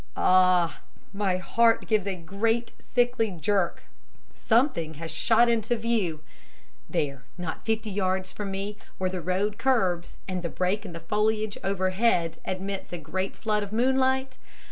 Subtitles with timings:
[0.17, 0.81] Ah!
[1.13, 3.83] my heart gives a great sickly jerk.
[4.33, 6.21] Something has shot into view.
[6.89, 10.99] There, not fifty yards from me, where the road curves, and the break in the
[11.01, 14.39] foliage overhead admits a great flood of moonlight.